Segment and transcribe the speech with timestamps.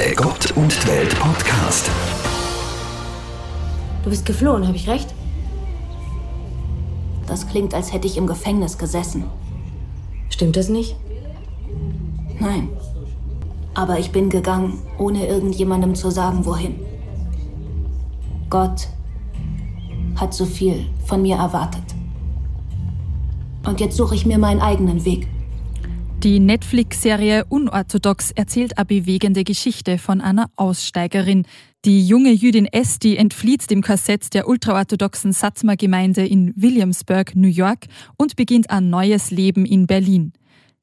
[0.00, 1.90] Der Gott und die Welt Podcast.
[4.02, 5.14] Du bist geflohen, habe ich recht?
[7.26, 9.24] Das klingt, als hätte ich im Gefängnis gesessen.
[10.30, 10.96] Stimmt das nicht?
[12.38, 12.70] Nein.
[13.74, 16.76] Aber ich bin gegangen, ohne irgendjemandem zu sagen, wohin.
[18.48, 18.88] Gott
[20.16, 21.84] hat so viel von mir erwartet.
[23.66, 25.28] Und jetzt suche ich mir meinen eigenen Weg.
[26.22, 31.46] Die Netflix-Serie Unorthodox erzählt eine bewegende Geschichte von einer Aussteigerin.
[31.86, 37.86] Die junge Jüdin Esti entflieht dem Korsett der ultraorthodoxen Satzma-Gemeinde in Williamsburg, New York
[38.18, 40.34] und beginnt ein neues Leben in Berlin.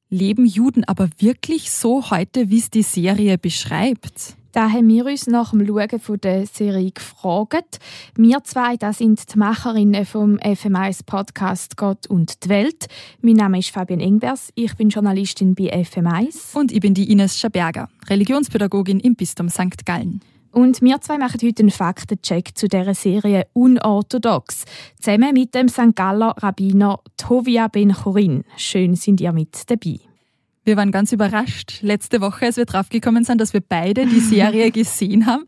[0.09, 4.37] Leben Juden aber wirklich so heute, wie es die Serie beschreibt?
[4.57, 7.77] Da haben wir uns nach dem Schauen von der Serie gefragt.
[8.15, 12.87] Wir zwei, das sind die Macherinnen vom FM1 Podcast Gott und die Welt.
[13.21, 16.55] Mein Name ist Fabian Engbers, ich bin Journalistin bei FM1.
[16.57, 19.85] Und ich bin die Ines Schaberger, Religionspädagogin im Bistum St.
[19.85, 20.21] Gallen.
[20.51, 24.65] Und wir zwei machen heute einen Faktencheck zu dieser Serie Unorthodox.
[24.99, 25.93] Zusammen mit dem St.
[25.93, 28.43] Galler Rabbiner Tovia Ben Chorin.
[28.55, 30.06] Schön sind ihr mit dabei.
[30.67, 34.69] Wir waren ganz überrascht letzte Woche, als wir draufgekommen sind, dass wir beide die Serie
[34.73, 35.45] gesehen haben.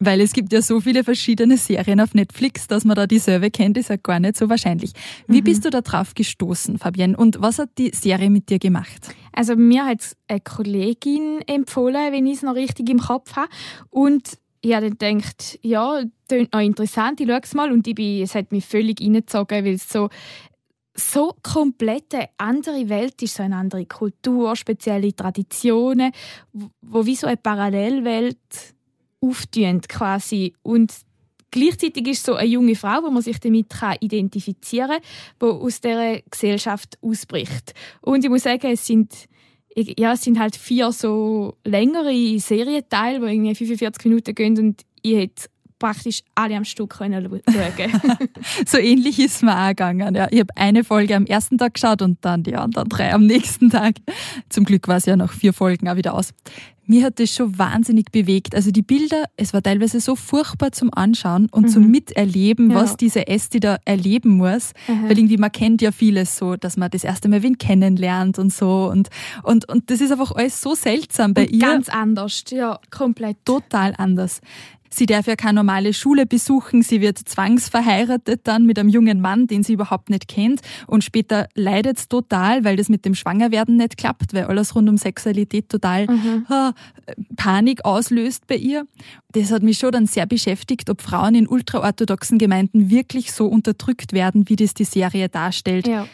[0.00, 3.76] Weil es gibt ja so viele verschiedene Serien auf Netflix, dass man da dieselbe kennt,
[3.78, 4.94] ist ja gar nicht so wahrscheinlich.
[5.28, 5.44] Wie mhm.
[5.44, 7.16] bist du da drauf gestoßen, Fabienne?
[7.16, 9.14] Und was hat die Serie mit dir gemacht?
[9.32, 13.50] Also mir hat eine Kollegin empfohlen, wenn ich es noch richtig im Kopf habe.
[13.90, 17.70] Und ich habe dann gedacht, ja, klingt noch interessant, ich schaue es mal.
[17.70, 20.08] Und ich bin, es hat mich völlig reingezogen, weil es so
[20.98, 26.12] so komplett eine andere Welt ist, so eine andere Kultur, spezielle Traditionen,
[26.82, 28.38] wo wie so eine Parallelwelt
[29.20, 30.92] auftun quasi und
[31.50, 35.00] gleichzeitig ist so eine junge Frau, wo man sich damit identifizieren kann,
[35.40, 37.74] die aus dieser Gesellschaft ausbricht.
[38.00, 39.12] Und ich muss sagen, es sind
[39.74, 45.16] ja, es sind halt vier so längere Serienteile, die irgendwie 45 Minuten gehen und ich
[45.16, 45.44] hätte
[45.78, 48.28] praktisch alle am Stück können schauen.
[48.66, 50.14] so ähnlich ist es mir auch gegangen.
[50.14, 50.28] Ja.
[50.30, 53.70] Ich habe eine Folge am ersten Tag geschaut und dann die anderen drei am nächsten
[53.70, 53.96] Tag.
[54.48, 56.32] Zum Glück war es ja noch vier Folgen auch wieder aus.
[56.90, 58.54] Mir hat das schon wahnsinnig bewegt.
[58.54, 61.68] Also die Bilder, es war teilweise so furchtbar zum Anschauen und mhm.
[61.68, 62.76] zum Miterleben, ja.
[62.76, 64.72] was diese Esti da erleben muss.
[64.88, 65.02] Mhm.
[65.02, 68.54] Weil irgendwie man kennt ja vieles so, dass man das erste Mal wen kennenlernt und
[68.54, 68.88] so.
[68.90, 69.10] Und,
[69.42, 71.58] und, und das ist einfach alles so seltsam bei und ihr.
[71.58, 73.44] Ganz anders, ja, komplett.
[73.44, 74.40] Total anders.
[74.90, 79.46] Sie darf ja keine normale Schule besuchen, sie wird zwangsverheiratet dann mit einem jungen Mann,
[79.46, 83.76] den sie überhaupt nicht kennt und später leidet es total, weil das mit dem Schwangerwerden
[83.76, 86.46] nicht klappt, weil alles rund um Sexualität total mhm.
[86.48, 86.72] ha,
[87.36, 88.86] Panik auslöst bei ihr.
[89.32, 94.12] Das hat mich schon dann sehr beschäftigt, ob Frauen in ultraorthodoxen Gemeinden wirklich so unterdrückt
[94.12, 95.86] werden, wie das die Serie darstellt.
[95.86, 96.06] Ja.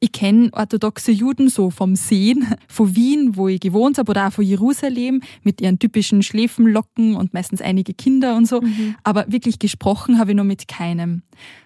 [0.00, 4.32] Ich kenne orthodoxe Juden so vom Sehen, von Wien, wo ich gewohnt habe, oder auch
[4.32, 8.60] von Jerusalem mit ihren typischen Schläfenlocken und meistens einige Kinder und so.
[8.60, 8.96] Mhm.
[9.02, 11.22] Aber wirklich gesprochen habe ich noch mit keinem.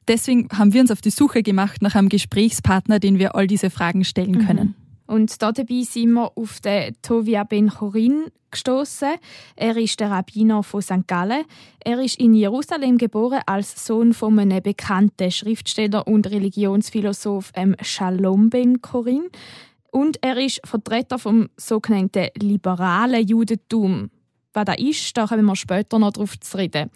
[0.08, 3.70] Deswegen haben wir uns auf die Suche gemacht nach einem Gesprächspartner, den wir all diese
[3.70, 4.74] Fragen stellen mhm.
[5.12, 9.16] Und dabei sind wir auf den Tovia Ben Chorin gestoßen.
[9.56, 11.06] Er ist der Rabbiner von St.
[11.06, 11.44] Gallen.
[11.84, 18.48] Er ist in Jerusalem geboren als Sohn von einem bekannten Schriftsteller und Religionsphilosoph ähm, Shalom
[18.48, 19.28] Ben Chorin.
[19.90, 24.08] Und er ist Vertreter vom sogenannten liberalen Judentum.
[24.54, 26.90] Was das ist, da kommen wir später noch darauf zu reden.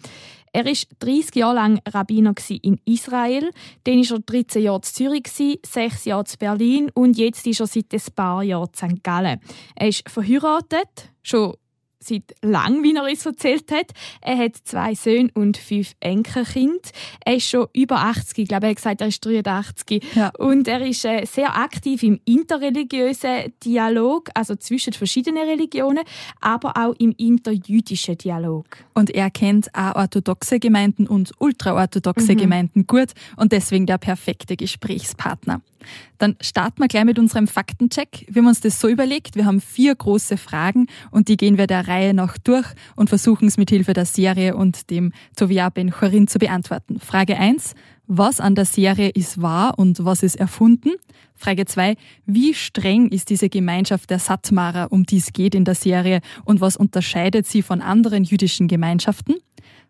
[0.57, 3.51] Er war 30 Jahre lang Rabbiner in Israel,
[3.83, 7.67] dann war er 13 Jahre in Zürich, 6 Jahre in Berlin und jetzt ist er
[7.67, 9.03] seit ein paar Jahren in St.
[9.03, 9.39] Gallen.
[9.75, 11.53] Er ist verheiratet, schon
[11.99, 13.91] seit lang, wie er uns erzählt hat.
[14.21, 16.77] Er hat zwei Söhne und fünf Enkelkinder.
[17.25, 20.03] Er ist schon über 80, ich glaube, er hat gesagt, er ist 83.
[20.15, 20.31] Ja.
[20.37, 26.03] Und er ist äh, sehr aktiv im interreligiösen Dialog, also zwischen verschiedenen Religionen,
[26.41, 28.65] aber auch im interjüdischen Dialog.
[28.93, 32.37] Und er kennt auch orthodoxe Gemeinden und ultraorthodoxe mhm.
[32.37, 35.61] Gemeinden gut und deswegen der perfekte Gesprächspartner.
[36.17, 38.25] Dann starten wir gleich mit unserem Faktencheck.
[38.29, 41.67] Wir haben uns das so überlegt, wir haben vier große Fragen und die gehen wir
[41.67, 45.91] der Reihe nach durch und versuchen es mit Hilfe der Serie und dem Tovia Ben
[45.91, 46.99] Chorin zu beantworten.
[46.99, 47.73] Frage 1.
[48.07, 50.91] Was an der Serie ist wahr und was ist erfunden?
[51.35, 51.95] Frage 2.
[52.25, 56.61] Wie streng ist diese Gemeinschaft der Satmarer, um die es geht in der Serie und
[56.61, 59.35] was unterscheidet sie von anderen jüdischen Gemeinschaften?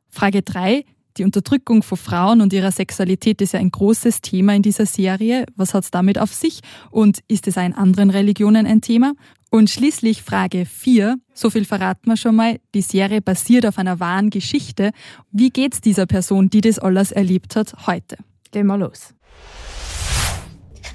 [0.09, 0.83] Frage 3.
[1.17, 5.45] Die Unterdrückung von Frauen und ihrer Sexualität ist ja ein großes Thema in dieser Serie.
[5.55, 6.59] Was hat es damit auf sich?
[6.91, 9.13] Und ist es auch in anderen Religionen ein Thema?
[9.49, 13.99] Und schließlich Frage 4, so viel verraten wir schon mal, die Serie basiert auf einer
[13.99, 14.91] wahren Geschichte.
[15.31, 18.17] Wie geht's dieser Person, die das alles erlebt hat, heute?
[18.51, 19.13] Gehen wir los.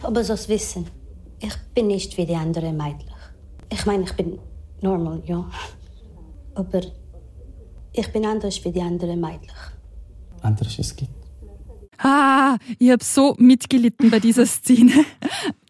[0.03, 0.87] Aber so wissen,
[1.41, 3.11] ich bin nicht wie die anderen Mädchen.
[3.71, 4.39] Ich meine, ich bin
[4.81, 5.51] normal, ja.
[6.55, 6.83] Aber
[7.93, 9.53] ich bin anders wie die anderen Mädchen.
[10.43, 11.11] Anders es gibt.
[11.99, 14.93] Ah, ich habe so mitgelitten bei dieser Szene.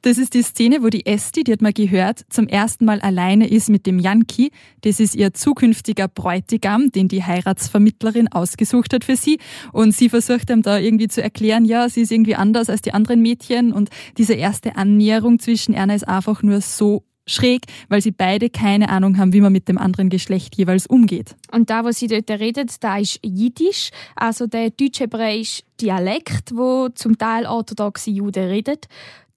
[0.03, 3.49] Das ist die Szene, wo die Esti, die hat man gehört, zum ersten Mal alleine
[3.49, 4.51] ist mit dem Yankee.
[4.81, 9.39] Das ist ihr zukünftiger Bräutigam, den die Heiratsvermittlerin ausgesucht hat für sie.
[9.73, 12.93] Und sie versucht ihm da irgendwie zu erklären, ja, sie ist irgendwie anders als die
[12.93, 13.73] anderen Mädchen.
[13.73, 18.89] Und diese erste Annäherung zwischen Erna ist einfach nur so schräg, weil sie beide keine
[18.89, 21.37] Ahnung haben, wie man mit dem anderen Geschlecht jeweils umgeht.
[21.53, 27.17] Und da, was sie dort redet, da ist Jiddisch, also der deutsch-hebräische Dialekt, wo zum
[27.19, 28.79] Teil orthodoxe Juden reden.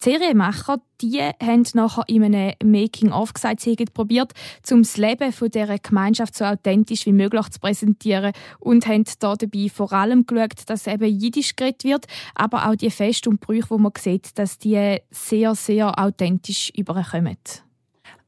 [0.06, 4.34] Die Serienmacher die haben nachher in einem Making-of gesagt, sie haben probiert,
[4.72, 9.68] um das Leben dieser Gemeinschaft so authentisch wie möglich zu präsentieren und haben da dabei
[9.74, 13.78] vor allem geschaut, dass eben Jiddisch geredet wird, aber auch die Feste und Brüche, wo
[13.78, 17.38] man sieht, dass die sehr, sehr authentisch überkommen.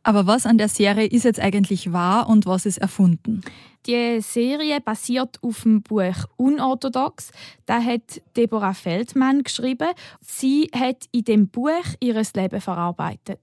[0.07, 3.41] Aber was an der Serie ist jetzt eigentlich wahr und was ist erfunden?
[3.87, 7.31] Die Serie basiert auf dem Buch Unorthodox.
[7.65, 9.89] Da hat Deborah Feldmann geschrieben.
[10.21, 13.41] Sie hat in dem Buch ihres Leben verarbeitet.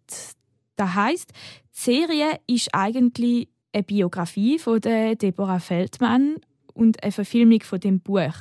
[0.77, 6.37] Das heißt, die Serie ist eigentlich eine Biografie von der Deborah Feldmann
[6.75, 8.35] und eine Verfilmung von dem Buch.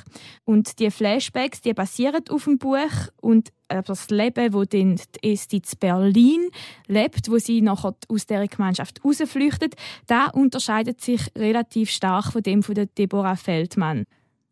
[0.44, 5.56] Und die Flashbacks, die basieren auf dem Buch und das Leben, wo dann die Esti
[5.56, 6.48] in Berlin
[6.86, 9.74] lebt, wo sie nachher aus der Gemeinschaft rausflüchtet,
[10.06, 14.04] da unterscheidet sich relativ stark von dem von der Deborah Feldmann.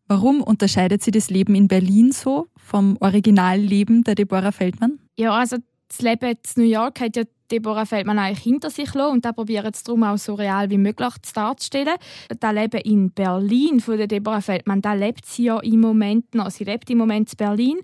[0.07, 4.99] Warum unterscheidet sie das Leben in Berlin so vom Originalleben der Deborah Feldmann?
[5.17, 5.57] Ja, also
[5.93, 9.31] das Leben in New York hat ja Deborah Feldmann eigentlich hinter sich lassen und da
[9.31, 11.95] probiert es darum auch so real wie möglich darzustellen.
[12.39, 16.49] Das Leben in Berlin von Deborah Feldmann, da lebt sie ja im Moment noch.
[16.49, 17.77] Sie lebt im Moment in Berlin.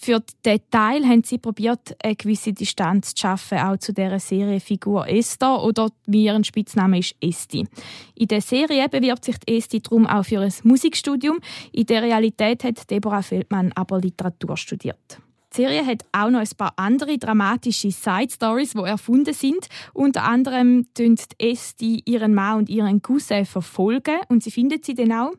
[0.00, 5.08] Für den Teil haben sie probiert, eine gewisse Distanz zu schaffen, auch zu der Serienfigur
[5.08, 7.66] Esther oder wie ihren Spitzname ist Esti.
[8.14, 11.38] In der Serie bewirbt sich Esti darum auch für ein Musikstudium.
[11.72, 15.20] In der Realität hat Deborah Feldmann aber Literatur studiert.
[15.56, 19.68] Die Serie hat auch noch ein paar andere dramatische Side-Stories, die erfunden sind.
[19.94, 25.12] Unter anderem tun Esti ihren Mann und ihren Cousin verfolgen und sie findet sie dann
[25.12, 25.32] auch.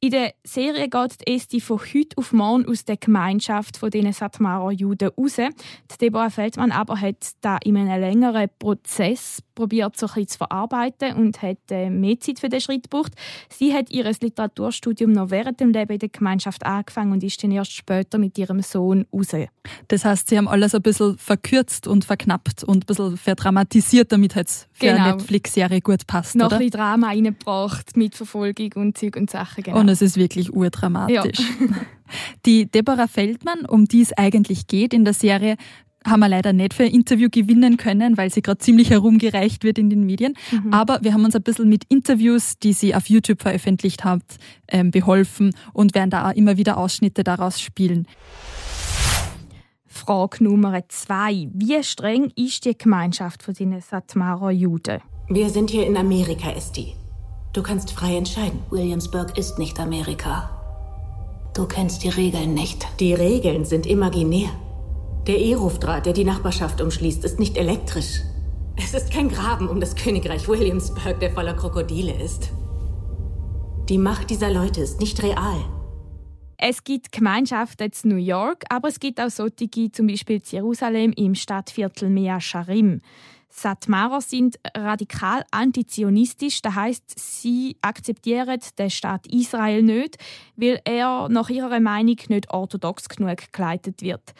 [0.00, 4.70] In der Serie geht Esti von heute auf morgen aus der Gemeinschaft von diesen Satmarer
[4.70, 5.36] Juden raus.
[5.36, 11.14] Die Deborah Feldmann aber hat da in einem längeren Prozess probiert, so ein zu verarbeiten
[11.16, 13.12] und hat äh, mehr Zeit für den Schritt gebraucht.
[13.50, 17.50] Sie hat ihr Literaturstudium noch während dem Leben in der Gemeinschaft angefangen und ist dann
[17.50, 19.32] erst später mit ihrem Sohn raus.
[19.88, 24.36] Das heißt, sie haben alles ein bisschen verkürzt und verknappt und ein bisschen verdramatisiert, damit
[24.36, 25.02] es für genau.
[25.02, 26.56] eine Netflix-Serie gut passt, Noch oder?
[26.56, 29.80] ein bisschen Drama reingebracht mit Verfolgung und Zeug und Sachen, genau.
[29.80, 31.40] Und es ist wirklich urdramatisch.
[31.40, 31.66] Ja.
[32.46, 35.56] Die Deborah Feldmann, um die es eigentlich geht in der Serie,
[36.10, 39.78] haben wir leider nicht für ein Interview gewinnen können, weil sie gerade ziemlich herumgereicht wird
[39.78, 40.34] in den Medien.
[40.50, 40.72] Mhm.
[40.72, 44.22] Aber wir haben uns ein bisschen mit Interviews, die sie auf YouTube veröffentlicht hat,
[44.68, 48.06] ähm, beholfen und werden da auch immer wieder Ausschnitte daraus spielen.
[49.86, 51.48] Frage Nummer zwei.
[51.52, 55.00] Wie streng ist die Gemeinschaft von den Satmarer Juden?
[55.28, 56.94] Wir sind hier in Amerika, Esti.
[57.52, 58.60] Du kannst frei entscheiden.
[58.70, 60.50] Williamsburg ist nicht Amerika.
[61.54, 62.86] Du kennst die Regeln nicht.
[63.00, 64.50] Die Regeln sind imaginär.
[65.28, 68.22] Der E-Rufdraht, der die Nachbarschaft umschließt, ist nicht elektrisch.
[68.76, 72.50] Es ist kein Graben um das Königreich Williamsburg, der voller Krokodile ist.
[73.90, 75.62] Die Macht dieser Leute ist nicht real.
[76.56, 81.12] Es gibt Gemeinschaften in New York, aber es gibt auch solche, zum Beispiel in Jerusalem
[81.12, 83.02] im Stadtviertel Mea Sharim.
[83.50, 90.16] Satmarer sind radikal antizionistisch, das heißt, sie akzeptieren den Staat Israel nicht,
[90.56, 94.34] weil er nach ihrer Meinung nicht orthodox genug geleitet wird.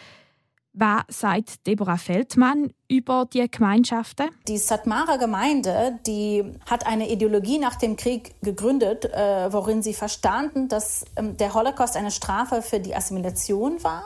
[0.81, 4.29] Was sagt Deborah Feldmann über die Gemeinschaften?
[4.47, 10.69] Die Satmarer Gemeinde, die hat eine Ideologie nach dem Krieg gegründet, äh, worin sie verstanden,
[10.69, 14.05] dass ähm, der Holocaust eine Strafe für die Assimilation war.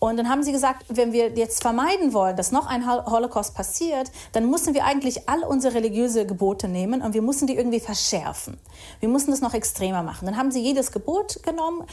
[0.00, 4.10] Und dann haben sie gesagt, wenn wir jetzt vermeiden wollen, dass noch ein Holocaust passiert,
[4.32, 8.58] dann müssen wir eigentlich all unsere religiöse Gebote nehmen und wir müssen die irgendwie verschärfen.
[8.98, 10.26] Wir müssen das noch extremer machen.
[10.26, 11.84] Dann haben sie jedes Gebot genommen.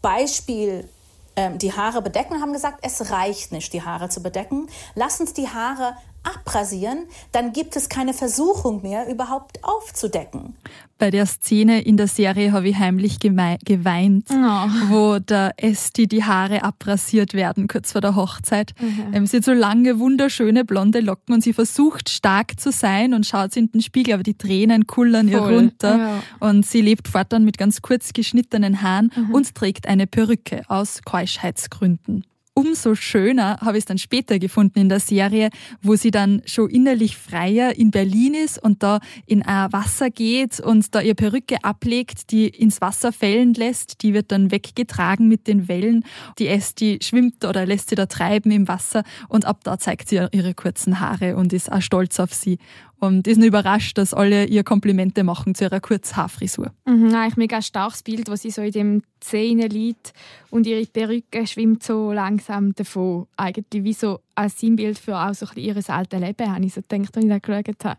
[0.00, 0.88] Beispiel
[1.36, 4.68] ähm, die Haare bedecken, haben gesagt, es reicht nicht, die Haare zu bedecken.
[4.94, 10.56] Lass uns die Haare abrasieren, dann gibt es keine Versuchung mehr, überhaupt aufzudecken.
[10.96, 14.68] Bei der Szene in der Serie habe ich heimlich geweint, oh.
[14.88, 18.72] wo der Esti die Haare abrasiert werden, kurz vor der Hochzeit.
[18.80, 19.12] Mhm.
[19.12, 23.26] Ähm, sie hat so lange, wunderschöne blonde Locken und sie versucht stark zu sein und
[23.26, 25.50] schaut in den Spiegel, aber die Tränen kullern Voll.
[25.50, 25.98] ihr runter.
[25.98, 26.22] Ja.
[26.38, 29.34] Und sie lebt fortan mit ganz kurz geschnittenen Haaren mhm.
[29.34, 32.24] und trägt eine Perücke aus Keuschheitsgründen.
[32.54, 35.50] Umso schöner habe ich es dann später gefunden in der Serie,
[35.82, 40.60] wo sie dann schon innerlich freier in Berlin ist und da in ein Wasser geht
[40.60, 44.02] und da ihr Perücke ablegt, die ins Wasser fällen lässt.
[44.02, 46.04] Die wird dann weggetragen mit den Wellen.
[46.38, 50.24] Die Esti schwimmt oder lässt sie da treiben im Wasser und ab da zeigt sie
[50.30, 52.58] ihre kurzen Haare und ist auch stolz auf sie
[52.98, 56.72] und ist überrascht, dass alle ihr Komplimente machen zu ihrer Kurzhaarfrisur.
[56.86, 60.12] Mhm, eigentlich mega starkes Bild, wo sie so in dem Zähne liegt
[60.50, 63.26] und ihre Perücke schwimmt so langsam davon.
[63.36, 67.16] Eigentlich wie so als Sinnbild für auch so ihr altes Leben, habe ich so gedacht,
[67.16, 67.98] als ich das geschaut habe.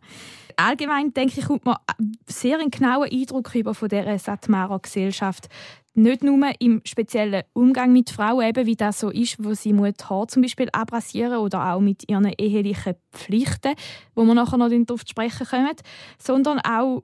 [0.57, 1.77] Allgemein denke ich, kommt man
[2.27, 5.49] sehr einen genauen Eindruck über von dieser Satmara-Gesellschaft
[5.95, 10.27] nicht nur im speziellen Umgang mit Frauen, eben wie das so ist, wo sie Haar
[10.27, 13.75] zum Beispiel abrasieren oder auch mit ihren ehelichen Pflichten,
[14.13, 15.75] wo wir nachher noch darauf zu sprechen kommen,
[16.19, 17.03] sondern auch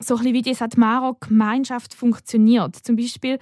[0.00, 2.76] so ein bisschen wie die Satmara-Gemeinschaft funktioniert.
[2.76, 3.38] Zum Beispiel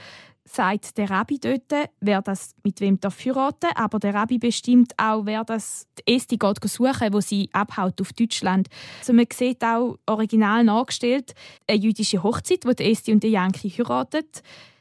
[0.46, 5.26] sagt der Rabbi dort, wer das mit wem darf heiraten aber der Rabbi bestimmt auch,
[5.26, 8.68] wer das die Esti geht suchen, wo sie abhaut auf Deutschland.
[9.00, 11.34] Also man sieht auch original nachgestellt
[11.66, 14.24] eine jüdische Hochzeit, wo die Esti und der Yankee heiraten.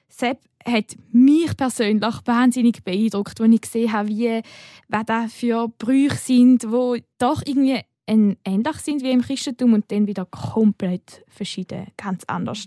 [0.08, 4.42] Sepp hat mich persönlich wahnsinnig beeindruckt, als ich gesehen habe, wie,
[4.88, 10.08] was da für Brüche sind, die doch irgendwie ähnlich sind wie im Christentum und dann
[10.08, 12.66] wieder komplett verschieden, ganz anders.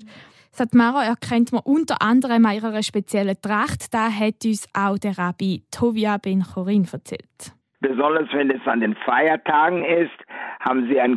[0.50, 3.92] Satmara erkennt man unter anderem an ihrer speziellen Tracht.
[3.92, 7.54] Da hat uns auch der Rabbi Tovia Ben Chorin erzählt.
[7.80, 10.18] Besonders wenn es an den Feiertagen ist,
[10.60, 11.16] haben sie eine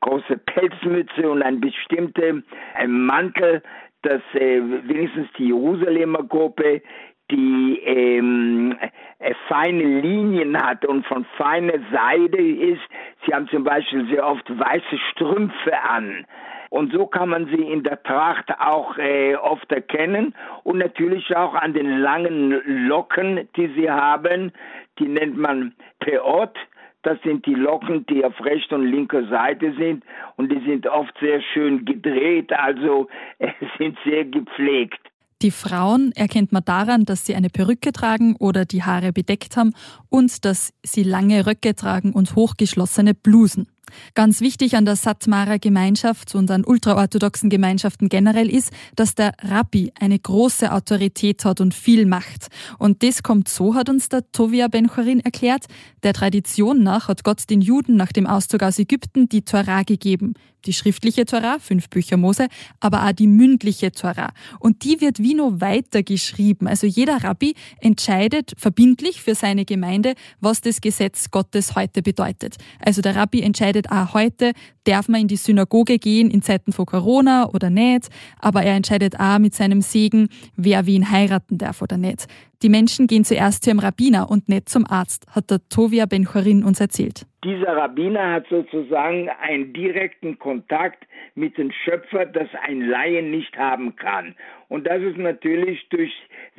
[0.00, 2.44] große Pelzmütze und einen bestimmten
[2.86, 3.62] Mantel,
[4.02, 6.82] dass äh, wenigstens die Jerusalemer Gruppe
[7.32, 8.76] die ähm,
[9.18, 12.82] äh, feine Linien hat und von feiner Seide ist.
[13.24, 16.26] Sie haben zum Beispiel sehr oft weiße Strümpfe an.
[16.70, 20.34] Und so kann man sie in der Tracht auch äh, oft erkennen
[20.64, 24.52] und natürlich auch an den langen Locken, die sie haben.
[24.98, 26.56] Die nennt man Peot.
[27.02, 30.04] Das sind die Locken, die auf rechter und linker Seite sind
[30.36, 33.08] und die sind oft sehr schön gedreht, also
[33.38, 35.11] äh, sind sehr gepflegt.
[35.42, 39.74] Die Frauen erkennt man daran, dass sie eine Perücke tragen oder die Haare bedeckt haben
[40.08, 43.66] und dass sie lange Röcke tragen und hochgeschlossene Blusen.
[44.14, 49.92] Ganz wichtig an der Satmarer Gemeinschaft und an ultraorthodoxen Gemeinschaften generell ist, dass der Rabbi
[49.98, 52.48] eine große Autorität hat und viel Macht.
[52.78, 55.66] Und das kommt so, hat uns der Tovia Ben-Chorin erklärt.
[56.02, 60.34] Der Tradition nach hat Gott den Juden nach dem Auszug aus Ägypten die Torah gegeben
[60.66, 62.48] die schriftliche Tora, fünf Bücher Mose,
[62.80, 64.32] aber auch die mündliche Tora.
[64.60, 66.66] Und die wird wie nur weiter geschrieben.
[66.66, 72.56] Also jeder Rabbi entscheidet verbindlich für seine Gemeinde, was das Gesetz Gottes heute bedeutet.
[72.78, 74.52] Also der Rabbi entscheidet auch heute,
[74.84, 78.08] darf man in die Synagoge gehen in Zeiten von Corona oder nicht,
[78.38, 82.26] aber er entscheidet auch mit seinem Segen, wer wen heiraten darf oder nicht.
[82.62, 86.62] Die Menschen gehen zuerst zu ihrem Rabbiner und nicht zum Arzt, hat der Tovia Ben-Chorin
[86.62, 87.26] uns erzählt.
[87.44, 93.96] Dieser Rabbiner hat sozusagen einen direkten Kontakt mit dem Schöpfer, das ein Laie nicht haben
[93.96, 94.36] kann.
[94.68, 96.12] Und das ist natürlich durch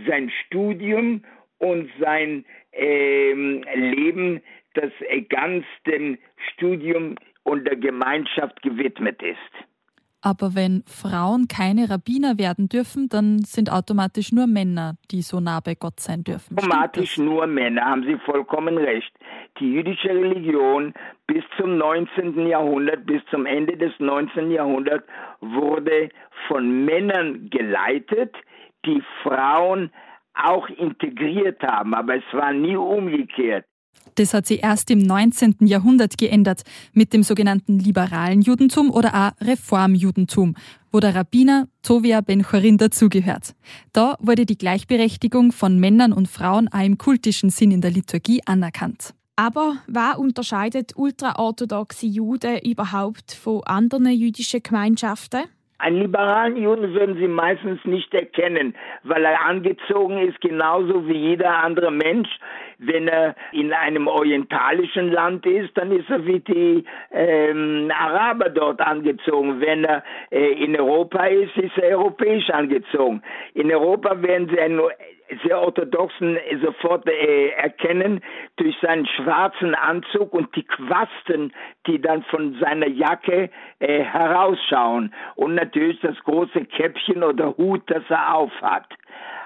[0.07, 1.23] sein Studium
[1.59, 4.41] und sein ähm, Leben,
[4.73, 4.91] das
[5.29, 6.17] ganz dem
[6.53, 9.67] Studium und der Gemeinschaft gewidmet ist.
[10.25, 15.59] Aber wenn Frauen keine Rabbiner werden dürfen, dann sind automatisch nur Männer, die so nah
[15.59, 16.57] bei Gott sein dürfen.
[16.57, 19.11] Automatisch nur Männer, haben Sie vollkommen recht.
[19.59, 20.93] Die jüdische Religion
[21.27, 22.47] bis zum 19.
[22.47, 24.49] Jahrhundert, bis zum Ende des 19.
[24.49, 25.05] Jahrhunderts
[25.41, 26.07] wurde
[26.47, 28.33] von Männern geleitet,
[28.85, 29.91] die Frauen
[30.35, 33.65] auch integriert haben, aber es war nie umgekehrt.
[34.15, 35.55] Das hat sich erst im 19.
[35.61, 36.61] Jahrhundert geändert
[36.93, 40.55] mit dem sogenannten liberalen Judentum oder auch Reformjudentum,
[40.91, 43.55] wo der Rabbiner Tovia Ben Chorin dazugehört.
[43.91, 48.41] Da wurde die Gleichberechtigung von Männern und Frauen auch im kultischen Sinn in der Liturgie
[48.45, 49.13] anerkannt.
[49.35, 55.43] Aber was unterscheidet ultraorthodoxe Juden überhaupt von anderen jüdischen Gemeinschaften?
[55.83, 58.73] Einen liberalen Juden würden Sie meistens nicht erkennen,
[59.03, 62.29] weil er angezogen ist genauso wie jeder andere Mensch.
[62.77, 68.79] Wenn er in einem orientalischen Land ist, dann ist er wie die ähm, Araber dort
[68.79, 69.59] angezogen.
[69.59, 73.21] Wenn er äh, in Europa ist, ist er europäisch angezogen.
[73.53, 74.79] In Europa werden Sie einen
[75.43, 78.21] sehr orthodoxen sofort äh, erkennen
[78.57, 81.53] durch seinen schwarzen Anzug und die Quasten,
[81.87, 83.49] die dann von seiner Jacke
[83.79, 88.85] äh, herausschauen und natürlich das große Käppchen oder Hut, das er aufhat.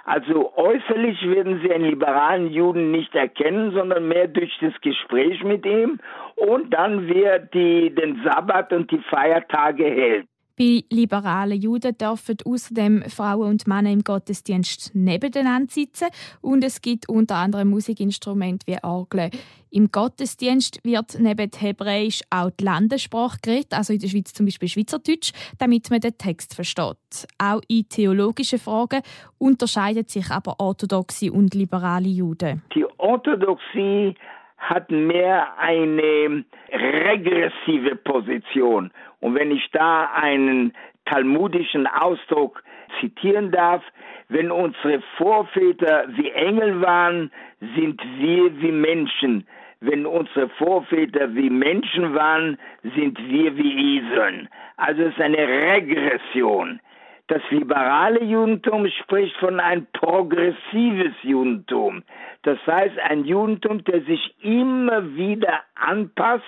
[0.05, 5.65] Also äußerlich werden Sie einen liberalen Juden nicht erkennen, sondern mehr durch das Gespräch mit
[5.65, 5.99] ihm
[6.37, 10.27] und dann, er die, den Sabbat und die Feiertage hält.
[10.57, 16.07] Bei liberalen Juden dürfen außerdem Frauen und Männer im Gottesdienst nebeneinander sitzen
[16.41, 19.29] und es gibt unter anderem Musikinstrumente wie Orgeln.
[19.69, 24.67] Im Gottesdienst wird neben Hebräisch auch die Landessprache geredet, also in der Schweiz zum Beispiel
[24.67, 27.27] Schweizerdeutsch, damit man den Text versteht.
[27.37, 29.03] Auch in theologischen Fragen
[29.37, 32.63] unterscheiden sich aber orthodoxe und liberale Juden.
[32.73, 34.15] Die Orthodoxie
[34.57, 38.91] hat mehr eine regressive Position.
[39.19, 40.73] Und wenn ich da einen
[41.05, 42.63] talmudischen Ausdruck
[42.99, 43.83] zitieren darf,
[44.29, 47.31] wenn unsere Vorväter wie Engel waren,
[47.75, 49.47] sind wir wie Menschen.
[49.79, 52.57] Wenn unsere Vorväter wie Menschen waren,
[52.95, 54.49] sind wir wie Eseln.
[54.77, 56.79] Also es ist eine Regression.
[57.27, 62.03] Das liberale Judentum spricht von ein progressives Judentum.
[62.43, 66.45] Das heißt, ein Judentum, der sich immer wieder anpasst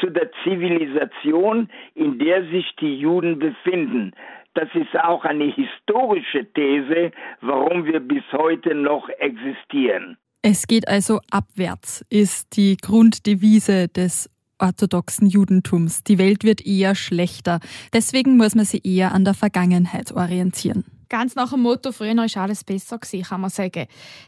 [0.00, 4.12] zu der Zivilisation, in der sich die Juden befinden.
[4.54, 7.10] Das ist auch eine historische These,
[7.42, 10.16] warum wir bis heute noch existieren.
[10.42, 14.30] Es geht also abwärts, ist die Grunddevise des
[14.64, 16.02] orthodoxen Judentums.
[16.04, 17.60] Die Welt wird eher schlechter.
[17.92, 20.84] Deswegen muss man sich eher an der Vergangenheit orientieren.
[21.08, 23.86] Ganz nach dem Motto, früher war alles besser, gewesen, kann man sagen.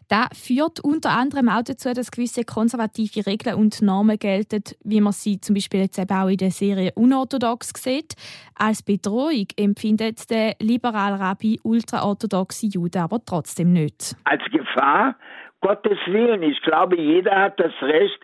[0.09, 5.13] Das führt unter anderem auch dazu, dass gewisse konservative Regeln und Normen gelten, wie man
[5.13, 8.15] sie zum Beispiel jetzt eben auch in der Serie unorthodox sieht.
[8.55, 14.15] Als Bedrohung empfindet der liberale Rabbi ultraorthodoxe Juden aber trotzdem nicht.
[14.25, 15.17] Als Gefahr?
[15.61, 16.43] Gottes Willen.
[16.43, 18.19] Ich glaube, jeder hat das Recht,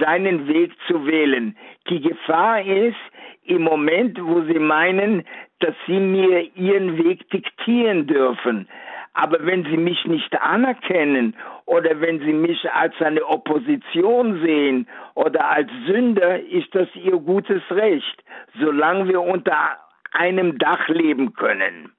[0.00, 1.56] seinen Weg zu wählen.
[1.88, 2.96] Die Gefahr ist
[3.44, 5.24] im Moment, wo sie meinen,
[5.60, 8.68] dass sie mir ihren Weg diktieren dürfen.
[9.14, 11.36] Aber wenn sie mich nicht anerkennen
[11.66, 17.62] oder wenn sie mich als eine Opposition sehen oder als Sünder, ist das ihr gutes
[17.70, 18.24] Recht,
[18.58, 19.78] solange wir unter
[20.12, 21.92] einem Dach leben können.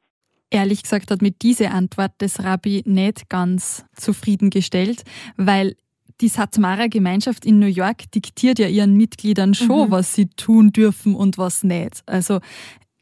[0.49, 5.03] Ehrlich gesagt hat mit dieser Antwort des Rabbi nicht ganz zufriedengestellt,
[5.37, 5.75] weil
[6.21, 9.91] die Satmara-Gemeinschaft in New York diktiert ja ihren Mitgliedern schon, mhm.
[9.91, 12.03] was sie tun dürfen und was nicht.
[12.05, 12.39] Also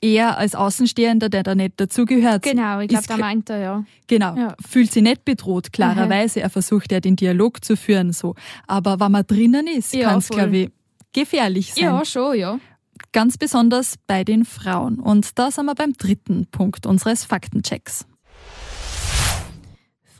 [0.01, 2.43] er als Außenstehender, der da nicht dazugehört.
[2.43, 3.85] Genau, ich glaube, da meint er, ja.
[4.07, 4.55] Genau, ja.
[4.65, 6.39] fühlt sich nicht bedroht, klarerweise.
[6.39, 6.43] Mhm.
[6.43, 8.35] Er versucht ja den Dialog zu führen, so.
[8.67, 10.69] Aber wenn man drinnen ist, ja, kann es, glaube ich,
[11.13, 11.85] gefährlich sein.
[11.85, 12.59] Ja, schon, ja.
[13.11, 14.99] Ganz besonders bei den Frauen.
[14.99, 18.05] Und da sind wir beim dritten Punkt unseres Faktenchecks.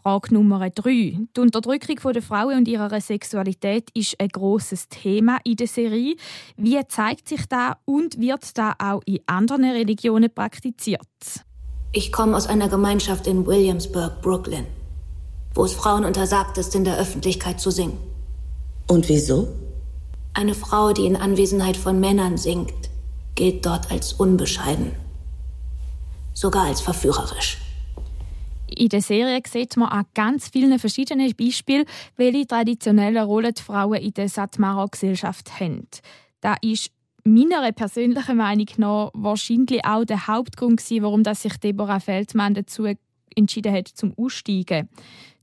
[0.04, 1.18] Frage Nummer drei.
[1.36, 6.16] Die Unterdrückung der Frauen und ihrer Sexualität ist ein großes Thema in der Serie.
[6.58, 11.00] Wie zeigt sich da und wird da auch in anderen Religionen praktiziert?
[11.94, 14.66] Ich komme aus einer Gemeinschaft in Williamsburg, Brooklyn,
[15.54, 17.98] wo es Frauen untersagt ist, in der Öffentlichkeit zu singen.
[18.88, 19.48] Und wieso?
[20.36, 22.74] Eine Frau, die in Anwesenheit von Männern singt,
[23.36, 24.94] gilt dort als unbescheiden,
[26.34, 27.60] sogar als verführerisch.
[28.68, 31.86] In der Serie sieht man an ganz vielen verschiedenen Beispielen,
[32.18, 35.88] welche traditionelle Rolle die Frauen in der Satmara-Gesellschaft haben.
[36.42, 36.90] Da ist
[37.24, 42.88] meiner persönlichen Meinung nach wahrscheinlich auch der Hauptgrund warum sich Deborah Feldmann dazu
[43.36, 44.90] entschieden hat, zum Aussteigen.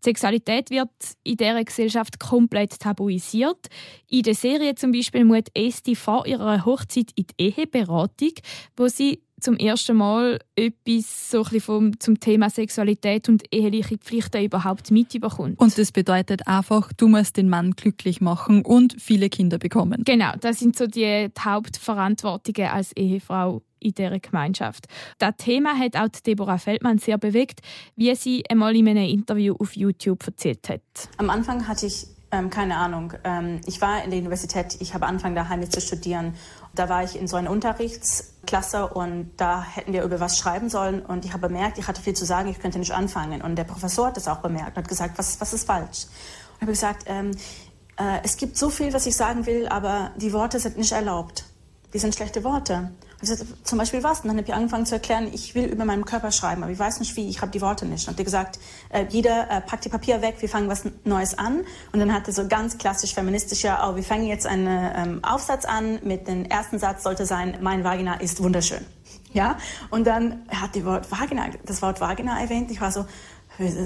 [0.03, 0.91] Sexualität wird
[1.25, 3.69] in dieser Gesellschaft komplett tabuisiert.
[4.09, 8.33] In der Serie zum Beispiel muss Esti vor ihrer Hochzeit in die Eheberatung,
[8.77, 14.45] wo sie zum ersten Mal etwas so ein vom, zum Thema Sexualität und eheliche Pflichten
[14.45, 15.59] überhaupt mitbekommt.
[15.59, 20.03] Und das bedeutet einfach, du musst den Mann glücklich machen und viele Kinder bekommen.
[20.05, 24.87] Genau, das sind so die, die Hauptverantwortungen als Ehefrau in dieser Gemeinschaft.
[25.19, 27.61] Das Thema hat auch Deborah Feldmann sehr bewegt,
[27.97, 30.83] wie sie einmal in einem Interview auf YouTube erzählt hat.
[31.17, 33.13] Am Anfang hatte ich ähm, keine Ahnung.
[33.25, 36.35] Ähm, ich war in der Universität, ich habe angefangen daheim zu studieren.
[36.75, 41.01] Da war ich in so einer Unterrichtsklasse und da hätten wir über was schreiben sollen
[41.05, 43.43] und ich habe bemerkt, ich hatte viel zu sagen, ich könnte nicht anfangen.
[43.43, 46.05] Und der Professor hat das auch bemerkt und hat gesagt, was, was ist falsch?
[46.05, 47.33] Und ich habe gesagt, ähm,
[47.97, 51.45] äh, es gibt so viel, was ich sagen will, aber die Worte sind nicht erlaubt.
[51.93, 52.93] Die sind schlechte Worte.
[53.23, 54.21] Sagte, zum Beispiel was?
[54.21, 56.79] Und dann habe ich angefangen zu erklären, ich will über meinen Körper schreiben, aber ich
[56.79, 58.09] weiß nicht wie, ich habe die Worte nicht.
[58.09, 61.61] Und er gesagt, äh, jeder äh, packt die Papier weg, wir fangen was Neues an.
[61.93, 65.25] Und dann hat er so ganz klassisch feministisch, ja, oh, wir fangen jetzt einen ähm,
[65.25, 68.85] Aufsatz an mit dem ersten Satz sollte sein, mein Vagina ist wunderschön.
[69.33, 69.59] Ja?
[69.91, 72.71] Und dann hat die Wort Vagina, das Wort Vagina erwähnt.
[72.71, 73.05] Ich war so,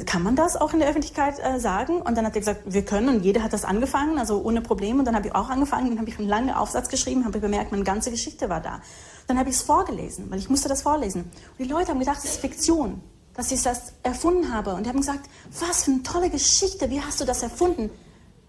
[0.07, 2.01] kann man das auch in der Öffentlichkeit äh, sagen?
[2.01, 5.01] Und dann hat er gesagt, wir können und jeder hat das angefangen, also ohne Probleme.
[5.01, 7.73] Und dann habe ich auch angefangen, dann habe ich einen langen Aufsatz geschrieben, habe bemerkt,
[7.73, 8.81] meine ganze Geschichte war da.
[9.27, 11.23] Dann habe ich es vorgelesen, weil ich musste das vorlesen.
[11.23, 13.01] Und die Leute haben gedacht, das ist Fiktion,
[13.35, 14.75] dass ich das erfunden habe.
[14.75, 17.91] Und die haben gesagt, was für eine tolle Geschichte, wie hast du das erfunden?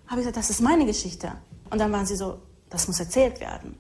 [0.08, 1.32] Habe ich gesagt, das ist meine Geschichte.
[1.70, 3.78] Und dann waren sie so, das muss erzählt werden.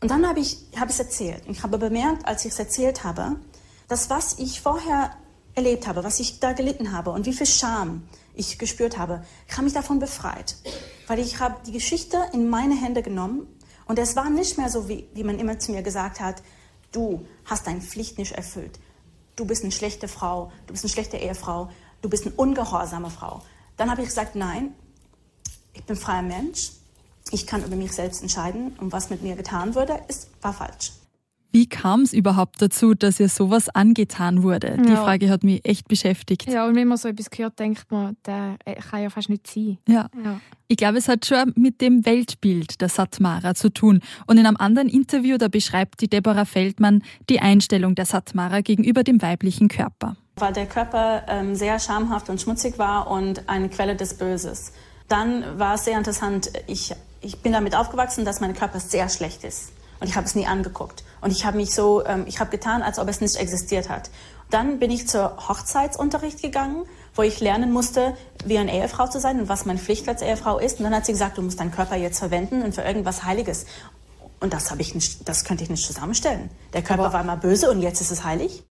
[0.00, 1.42] Und dann habe ich es hab erzählt.
[1.46, 3.36] Ich habe bemerkt, als ich es erzählt habe,
[3.88, 5.10] dass was ich vorher
[5.54, 8.04] erlebt habe, was ich da gelitten habe und wie viel Scham
[8.34, 10.56] ich gespürt habe, ich habe mich davon befreit.
[11.06, 13.46] Weil ich habe die Geschichte in meine Hände genommen
[13.90, 16.44] und es war nicht mehr so, wie, wie man immer zu mir gesagt hat,
[16.92, 18.78] du hast deine Pflicht nicht erfüllt.
[19.34, 21.68] Du bist eine schlechte Frau, du bist eine schlechte Ehefrau,
[22.00, 23.42] du bist eine ungehorsame Frau.
[23.76, 24.76] Dann habe ich gesagt, nein,
[25.72, 26.70] ich bin freier Mensch,
[27.32, 30.92] ich kann über mich selbst entscheiden und was mit mir getan wurde, ist, war falsch.
[31.52, 34.76] Wie kam es überhaupt dazu, dass ihr sowas angetan wurde?
[34.84, 35.02] Die ja.
[35.02, 36.46] Frage hat mich echt beschäftigt.
[36.46, 39.46] Ja, und wenn man so etwas hört, denkt man, der äh, kann ja fast nicht
[39.48, 39.78] sein.
[39.88, 40.08] Ja.
[40.24, 40.40] ja.
[40.68, 44.00] Ich glaube, es hat schon mit dem Weltbild der Satmara zu tun.
[44.26, 49.02] Und in einem anderen Interview, da beschreibt die Deborah Feldmann die Einstellung der Satmara gegenüber
[49.02, 50.16] dem weiblichen Körper.
[50.36, 54.72] Weil der Körper ähm, sehr schamhaft und schmutzig war und eine Quelle des Böses.
[55.08, 59.42] Dann war es sehr interessant, ich, ich bin damit aufgewachsen, dass mein Körper sehr schlecht
[59.42, 59.72] ist.
[59.98, 61.04] Und ich habe es nie angeguckt.
[61.20, 64.10] Und ich habe mich so, ähm, ich habe getan, als ob es nicht existiert hat.
[64.50, 69.40] Dann bin ich zur Hochzeitsunterricht gegangen, wo ich lernen musste, wie eine Ehefrau zu sein
[69.40, 70.78] und was meine Pflicht als Ehefrau ist.
[70.78, 73.66] Und dann hat sie gesagt, du musst deinen Körper jetzt verwenden und für irgendwas Heiliges.
[74.40, 76.50] Und das habe ich nicht, das könnte ich nicht zusammenstellen.
[76.72, 78.64] Der Körper Aber war mal böse und jetzt ist es heilig.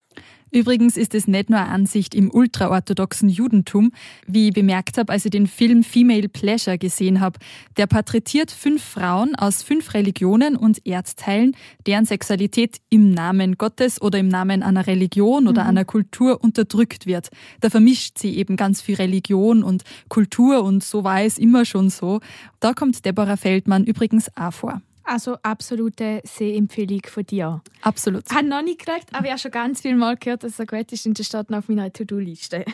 [0.51, 3.93] Übrigens ist es nicht nur eine Ansicht im ultraorthodoxen Judentum.
[4.27, 7.39] Wie ich bemerkt habe, als ich den Film Female Pleasure gesehen habe.
[7.77, 11.57] Der porträtiert fünf Frauen aus fünf Religionen und Erdteilen,
[11.87, 15.69] deren Sexualität im Namen Gottes oder im Namen einer Religion oder mhm.
[15.69, 17.29] einer Kultur unterdrückt wird.
[17.61, 21.91] Da vermischt sie eben ganz viel Religion und Kultur und so war es immer schon
[21.91, 22.21] so.
[22.61, 24.83] Da kommt Deborah Feldmann übrigens auch vor.
[25.09, 27.63] Also absolute Sehempfehlung von dir.
[27.81, 28.25] Absolut.
[28.29, 30.57] Ich habe noch nicht geschaut, aber ich habe schon ganz viel Mal gehört, dass es
[30.59, 32.67] so gut ist und das steht noch auf meiner To-Do-Liste.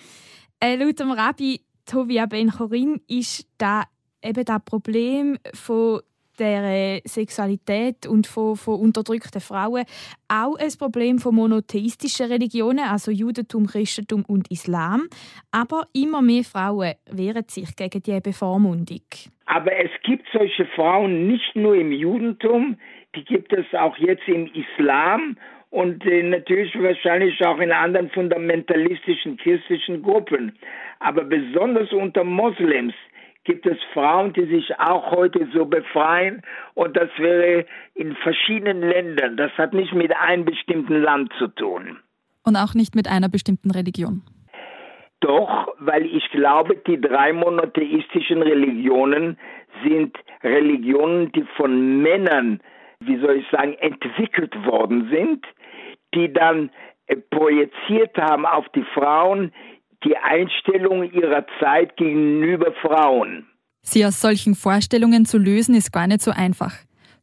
[0.60, 3.84] äh, laut dem Rabbi Tovia Ben Chorin ist da
[4.22, 6.00] eben das Problem von
[6.38, 9.84] der Sexualität und von, von unterdrückten Frauen
[10.28, 15.08] auch ein Problem von monotheistischen Religionen, also Judentum, Christentum und Islam.
[15.50, 19.02] Aber immer mehr Frauen wehren sich gegen diese Bevormundung.
[19.46, 22.76] Aber es gibt solche Frauen nicht nur im Judentum,
[23.14, 25.36] die gibt es auch jetzt im Islam
[25.70, 30.56] und äh, natürlich wahrscheinlich auch in anderen fundamentalistischen christlichen Gruppen.
[31.00, 32.94] Aber besonders unter Moslems
[33.44, 36.42] gibt es Frauen, die sich auch heute so befreien
[36.74, 39.36] und das wäre in verschiedenen Ländern.
[39.36, 41.98] Das hat nicht mit einem bestimmten Land zu tun.
[42.44, 44.22] Und auch nicht mit einer bestimmten Religion.
[45.24, 49.38] Doch, weil ich glaube, die drei monotheistischen Religionen
[49.82, 52.60] sind Religionen, die von Männern,
[53.00, 55.46] wie soll ich sagen, entwickelt worden sind,
[56.14, 56.70] die dann
[57.06, 59.50] äh, projiziert haben auf die Frauen
[60.04, 63.46] die Einstellung ihrer Zeit gegenüber Frauen.
[63.80, 66.74] Sie aus solchen Vorstellungen zu lösen, ist gar nicht so einfach.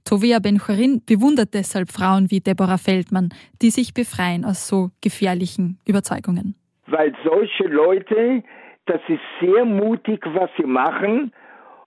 [0.06, 3.30] Tovia Ben-Chorin bewundert deshalb Frauen wie Deborah Feldmann,
[3.62, 6.56] die sich befreien aus so gefährlichen Überzeugungen.
[6.92, 8.44] Weil solche Leute,
[8.86, 11.32] das ist sehr mutig, was sie machen.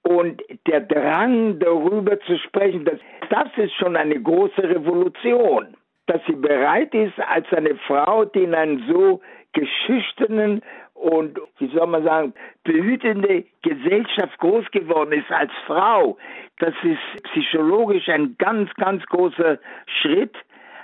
[0.02, 2.98] Und der Drang, darüber zu sprechen, das,
[3.30, 5.76] das ist schon eine große Revolution.
[6.06, 9.20] Dass sie bereit ist, als eine Frau, die in einem so
[9.54, 10.62] geschüchternen
[10.94, 16.16] und, wie soll man sagen, behütende Gesellschaft groß geworden ist als Frau,
[16.58, 20.34] das ist psychologisch ein ganz, ganz großer Schritt.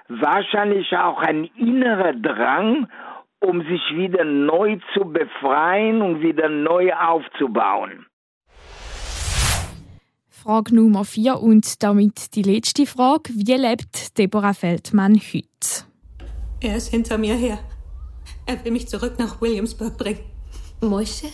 [0.08, 2.88] Wahrscheinlich auch ein innerer Drang,
[3.40, 8.06] um sich wieder neu zu befreien und wieder neu aufzubauen.
[10.28, 13.32] Frage Nummer vier und damit die letzte Frage.
[13.34, 15.84] Wie lebt Deborah Feldmann heute?
[16.60, 17.58] Er ist hinter mir her.
[18.46, 20.20] Er will mich zurück nach Williamsburg bringen.
[20.80, 21.26] Moische?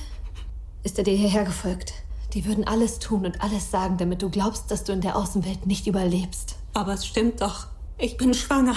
[0.82, 1.94] Ist er dir hierher gefolgt?
[2.34, 5.66] Die würden alles tun und alles sagen, damit du glaubst, dass du in der Außenwelt
[5.66, 6.58] nicht überlebst.
[6.74, 7.66] Aber es stimmt doch.
[7.98, 8.74] Ich bin schwanger.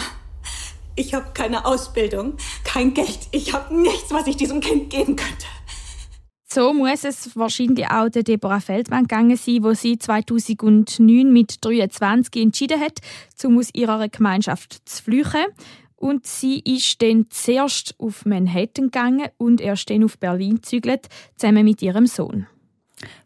[0.96, 2.34] Ich habe keine Ausbildung,
[2.74, 3.20] kein Geld.
[3.32, 5.46] Ich habe nichts, was ich diesem Kind geben könnte.
[6.52, 12.42] So muss es wahrscheinlich auch der Deborah Feldmann gegangen sein, wo sie 2009 mit 23
[12.42, 13.00] entschieden hat,
[13.44, 15.46] um aus ihrer Gemeinschaft zu flüchten.
[15.96, 21.66] Und sie ist dann zuerst auf Manhattan gegangen und erst dann auf Berlin gezügelt, zusammen
[21.66, 22.48] mit ihrem Sohn.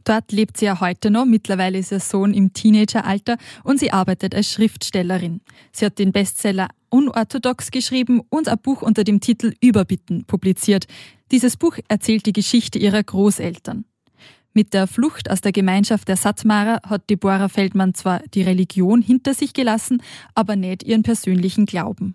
[0.04, 1.26] Dort lebt sie ja heute noch.
[1.26, 5.42] Mittlerweile ist ihr Sohn im Teenageralter und sie arbeitet als Schriftstellerin.
[5.72, 10.86] Sie hat den Bestseller Unorthodox geschrieben und ein Buch unter dem Titel Überbitten publiziert.
[11.32, 13.86] Dieses Buch erzählt die Geschichte ihrer Großeltern.
[14.54, 19.34] Mit der Flucht aus der Gemeinschaft der Satmarer hat Deborah Feldmann zwar die Religion hinter
[19.34, 20.04] sich gelassen,
[20.36, 22.14] aber nicht ihren persönlichen Glauben.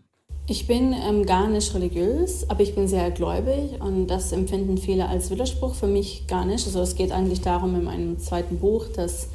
[0.50, 5.06] Ich bin ähm, gar nicht religiös, aber ich bin sehr gläubig und das empfinden viele
[5.06, 6.64] als Widerspruch, für mich gar nicht.
[6.64, 9.28] Also es geht eigentlich darum in meinem zweiten Buch, dass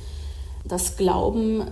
[0.66, 1.66] das Glauben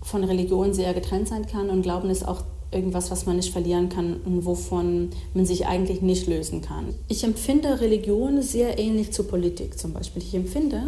[0.00, 3.88] von Religion sehr getrennt sein kann und Glauben ist auch irgendwas, was man nicht verlieren
[3.88, 6.94] kann und wovon man sich eigentlich nicht lösen kann.
[7.08, 10.22] Ich empfinde Religion sehr ähnlich zu Politik zum Beispiel.
[10.22, 10.82] Ich empfinde,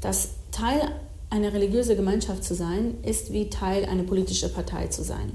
[0.00, 0.82] dass Teil
[1.30, 5.32] einer religiösen Gemeinschaft zu sein, ist wie Teil einer politischen Partei zu sein.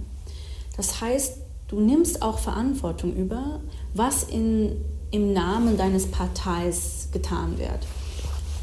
[0.78, 3.62] Das heißt, du nimmst auch Verantwortung über,
[3.94, 4.76] was in,
[5.12, 7.88] im Namen deines Parteis getan wird.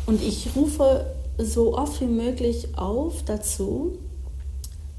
[0.07, 1.07] Und ich rufe
[1.39, 3.99] so oft wie möglich auf dazu,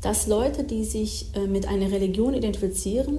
[0.01, 3.17] dass Leute, die sich äh, mit einer Religion identifizieren,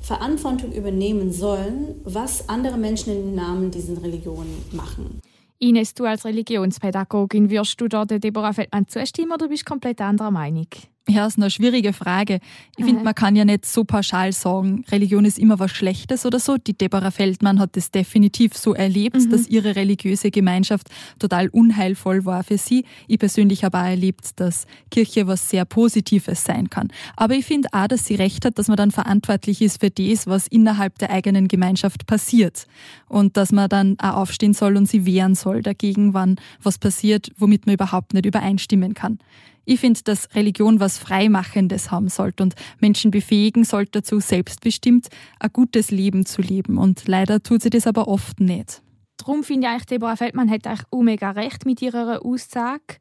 [0.00, 5.20] Verantwortung übernehmen sollen, was andere Menschen im Namen dieser Religion machen.
[5.58, 10.32] Ines, du als Religionspädagogin, wirst du der Deborah Feldmann zustimmen oder bist du komplett anderer
[10.32, 10.66] Meinung?
[11.08, 12.38] Ja, ist eine schwierige Frage.
[12.76, 16.38] Ich finde, man kann ja nicht so pauschal sagen, Religion ist immer was Schlechtes oder
[16.38, 16.58] so.
[16.58, 19.30] Die Deborah Feldmann hat das definitiv so erlebt, mhm.
[19.30, 20.88] dass ihre religiöse Gemeinschaft
[21.18, 22.84] total unheilvoll war für sie.
[23.08, 26.88] Ich persönlich habe auch erlebt, dass Kirche was sehr Positives sein kann.
[27.16, 30.28] Aber ich finde auch, dass sie recht hat, dass man dann verantwortlich ist für das,
[30.28, 32.66] was innerhalb der eigenen Gemeinschaft passiert.
[33.08, 37.32] Und dass man dann auch aufstehen soll und sie wehren soll dagegen, wann was passiert,
[37.36, 39.18] womit man überhaupt nicht übereinstimmen kann.
[39.64, 45.50] Ich finde, dass Religion was Freimachendes haben sollte und Menschen befähigen sollte dazu, selbstbestimmt ein
[45.52, 46.78] gutes Leben zu leben.
[46.78, 48.82] Und leider tut sie das aber oft nicht.
[49.18, 52.96] Darum finde ich eigentlich, Deborah Feldmann hat eigentlich mega recht mit ihrer Aussage,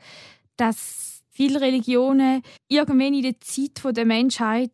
[0.55, 4.71] dass viele Religionen irgendwann in der Zeit der Menschheit,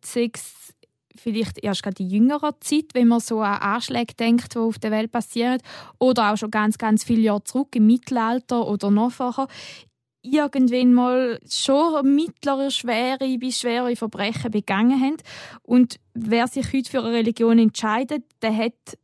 [1.16, 4.90] vielleicht erst gerade in jüngerer Zeit, wenn man so an Anschläge denkt, die auf der
[4.90, 5.60] Welt passieren,
[5.98, 9.48] oder auch schon ganz, ganz viele Jahre zurück im Mittelalter oder noch vorher,
[10.32, 15.16] irgendwann mal schon mittlere, schwere bis schwere Verbrechen begangen haben.
[15.62, 18.98] Und wer sich heute für eine Religion entscheidet, der hat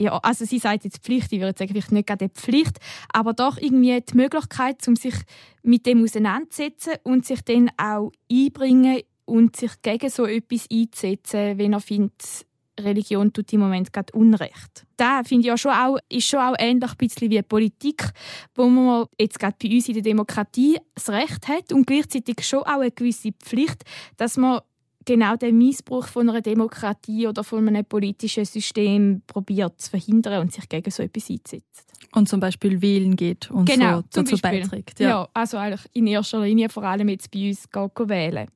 [0.00, 2.78] ja, also sie sagt jetzt Pflicht, ich würde sagen, vielleicht nicht gerade Pflicht,
[3.12, 5.14] aber doch irgendwie die Möglichkeit, um sich
[5.62, 11.74] mit dem auseinanderzusetzen und sich dann auch einbringen und sich gegen so etwas einzusetzen, wenn
[11.74, 12.46] er findet,
[12.80, 14.86] Religion tut im Moment gerade Unrecht.
[14.96, 18.10] Da finde ich ja schon auch, ist schon auch ähnlich ein bisschen wie Politik,
[18.54, 22.60] wo man jetzt gerade bei uns in der Demokratie das Recht hat und gleichzeitig schon
[22.60, 23.84] auch eine gewisse Pflicht,
[24.16, 24.60] dass man
[25.04, 30.52] genau den Missbrauch von einer Demokratie oder von einem politischen System probiert zu verhindern und
[30.52, 31.92] sich gegen so etwas einsetzt.
[32.14, 35.00] Und zum Beispiel wählen geht und genau, so dazu beiträgt.
[35.00, 35.08] Ja.
[35.08, 38.48] ja, also eigentlich in erster Linie vor allem jetzt bei uns geht wählen.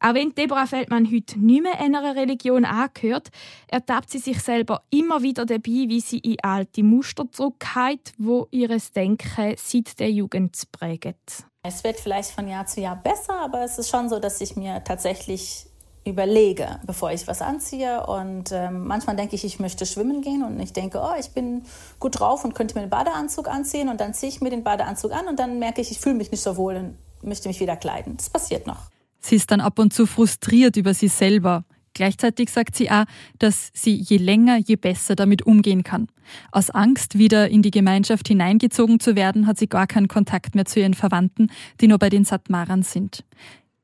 [0.00, 3.28] Auch wenn Deborah Feldmann heute nicht mehr einer Religion angehört,
[3.66, 8.92] ertappt sie sich selber immer wieder dabei, wie sie in alte Muster zurückgeht, wo ihres
[8.92, 11.14] Denken seit der Jugend prägen.
[11.62, 14.56] Es wird vielleicht von Jahr zu Jahr besser, aber es ist schon so, dass ich
[14.56, 15.66] mir tatsächlich
[16.04, 18.06] überlege, bevor ich was anziehe.
[18.06, 21.64] Und ähm, manchmal denke ich, ich möchte schwimmen gehen und ich denke, oh, ich bin
[21.98, 23.88] gut drauf und könnte mir den Badeanzug anziehen.
[23.88, 26.30] Und dann ziehe ich mir den Badeanzug an und dann merke ich, ich fühle mich
[26.30, 28.16] nicht so wohl und möchte mich wieder kleiden.
[28.16, 28.88] Das passiert noch.
[29.20, 31.64] Sie ist dann ab und zu frustriert über sie selber.
[31.94, 33.04] Gleichzeitig sagt sie auch,
[33.38, 36.06] dass sie je länger, je besser damit umgehen kann.
[36.52, 40.64] Aus Angst, wieder in die Gemeinschaft hineingezogen zu werden, hat sie gar keinen Kontakt mehr
[40.64, 41.48] zu ihren Verwandten,
[41.80, 43.24] die nur bei den Satmarern sind.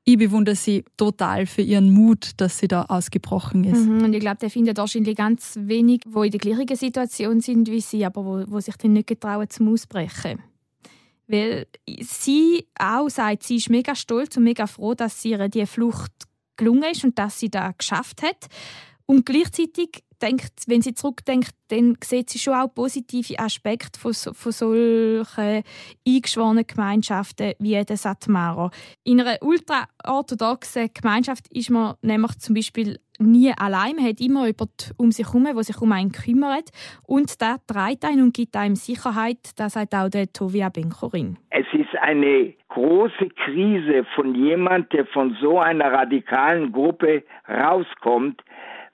[0.06, 3.86] Ich bewundere sie total für ihren Mut, dass sie da ausgebrochen ist.
[3.86, 7.68] Mhm, und ich glaube, der findet wahrscheinlich ganz wenig, wo in der gleichen Situation sind
[7.68, 10.40] wie sie, aber wo, wo sich dann nicht getrauen zum Ausbrechen.
[11.26, 11.66] Weil
[12.00, 16.12] sie auch sagt, sie ist mega stolz und mega froh, dass ihr die Flucht
[16.56, 18.46] gelungen ist und dass sie das geschafft hat.
[19.06, 24.52] Und gleichzeitig denkt, wenn sie zurückdenkt, dann sieht sie schon auch positive Aspekte von, von
[24.52, 25.62] solchen
[26.06, 28.70] eingeschworenen Gemeinschaften wie der Satmara.
[29.04, 33.96] In einer ultraorthodoxen Gemeinschaft ist man nämlich zum Beispiel nie allein.
[33.96, 36.70] Man hat immer jemanden um sich herum, der sich um einen kümmert.
[37.06, 39.38] Und der trägt einen und gibt einem Sicherheit.
[39.56, 41.38] Das sagt auch der Tovia Benchorin.
[41.50, 48.42] Es ist eine große Krise von jemand, der von so einer radikalen Gruppe rauskommt,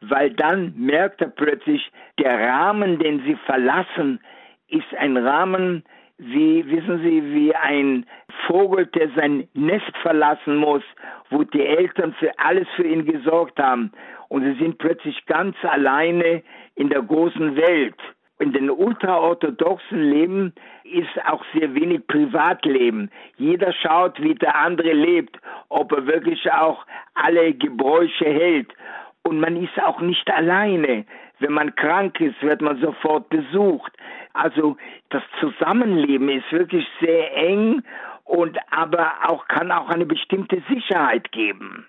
[0.00, 4.20] weil dann merkt er plötzlich, der Rahmen, den sie verlassen,
[4.68, 5.84] ist ein Rahmen,
[6.18, 8.04] wie, wissen Sie, wie ein
[8.46, 10.82] Vogel, der sein Nest verlassen muss,
[11.30, 13.90] wo die Eltern für alles für ihn gesorgt haben.
[14.28, 16.42] Und sie sind plötzlich ganz alleine
[16.74, 17.96] in der großen Welt.
[18.38, 23.10] In den ultraorthodoxen Leben ist auch sehr wenig Privatleben.
[23.36, 26.84] Jeder schaut, wie der andere lebt, ob er wirklich auch
[27.14, 28.72] alle Gebräuche hält.
[29.22, 31.04] Und man ist auch nicht alleine.
[31.38, 33.92] Wenn man krank ist, wird man sofort besucht.
[34.33, 34.76] Also
[35.11, 37.83] das Zusammenleben ist wirklich sehr eng
[38.24, 41.87] und aber auch kann auch eine bestimmte Sicherheit geben.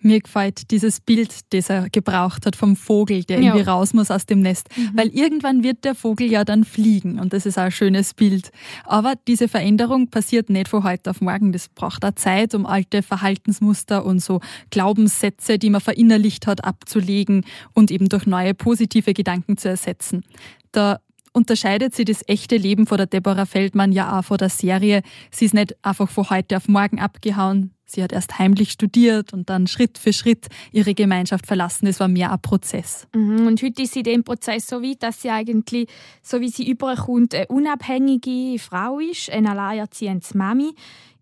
[0.00, 4.26] Mir gefällt dieses Bild, das er gebraucht hat vom Vogel, der irgendwie raus muss aus
[4.26, 4.68] dem Nest.
[4.76, 4.90] Mhm.
[4.94, 8.50] Weil irgendwann wird der Vogel ja dann fliegen und das ist auch ein schönes Bild.
[8.84, 11.52] Aber diese Veränderung passiert nicht von heute auf morgen.
[11.52, 17.44] Das braucht auch Zeit, um alte Verhaltensmuster und so Glaubenssätze, die man verinnerlicht hat, abzulegen
[17.72, 20.24] und eben durch neue positive Gedanken zu ersetzen.
[20.72, 20.98] Da
[21.32, 25.02] unterscheidet sie das echte Leben von der Deborah Feldmann ja auch von der Serie.
[25.30, 27.72] Sie ist nicht einfach von heute auf morgen abgehauen.
[27.92, 31.86] Sie hat erst heimlich studiert und dann Schritt für Schritt ihre Gemeinschaft verlassen.
[31.86, 33.06] Es war mehr ein Prozess.
[33.14, 33.46] Mhm.
[33.46, 35.88] Und heute ist sie dem Prozess so weit, dass sie eigentlich,
[36.22, 40.74] so wie sie überkommt, eine unabhängige Frau ist, eine alleinerziehende Mami.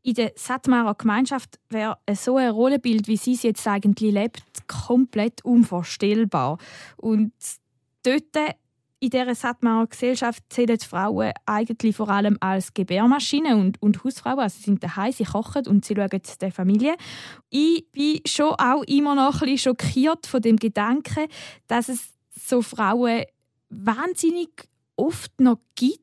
[0.02, 5.44] In der Satmarer Gemeinschaft wäre so ein Rollenbild, wie sie es jetzt eigentlich lebt, komplett
[5.44, 6.58] unvorstellbar.
[6.96, 7.32] Und
[8.04, 8.36] dort
[9.00, 14.40] in dieser Satmarer Gesellschaft zählen Frauen eigentlich vor allem als Gebärmaschine und, und Hausfrauen.
[14.40, 16.96] Also sie sind daheim, sie kochen und sie schauen der Familie.
[17.48, 21.26] Ich bin schon auch immer noch ein bisschen schockiert von dem Gedanken,
[21.66, 23.24] dass es so Frauen
[23.70, 24.50] wahnsinnig
[24.96, 26.00] oft noch gibt.